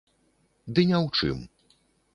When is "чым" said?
1.21-1.47